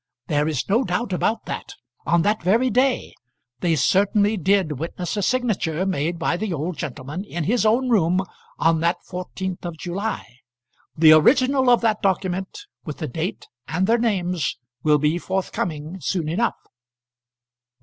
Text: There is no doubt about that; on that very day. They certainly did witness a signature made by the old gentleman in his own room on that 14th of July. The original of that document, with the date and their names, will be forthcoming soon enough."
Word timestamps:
There 0.25 0.47
is 0.47 0.67
no 0.67 0.83
doubt 0.83 1.13
about 1.13 1.45
that; 1.45 1.75
on 2.07 2.23
that 2.23 2.41
very 2.41 2.71
day. 2.71 3.13
They 3.59 3.75
certainly 3.75 4.35
did 4.35 4.79
witness 4.79 5.15
a 5.15 5.21
signature 5.21 5.85
made 5.85 6.17
by 6.17 6.37
the 6.37 6.53
old 6.53 6.77
gentleman 6.77 7.23
in 7.23 7.43
his 7.43 7.67
own 7.67 7.87
room 7.87 8.21
on 8.57 8.79
that 8.79 8.97
14th 9.07 9.63
of 9.63 9.77
July. 9.77 10.37
The 10.97 11.13
original 11.13 11.69
of 11.69 11.81
that 11.81 12.01
document, 12.01 12.61
with 12.83 12.97
the 12.97 13.07
date 13.07 13.45
and 13.67 13.85
their 13.85 13.99
names, 13.99 14.57
will 14.81 14.97
be 14.97 15.19
forthcoming 15.19 15.99
soon 16.01 16.27
enough." 16.29 16.55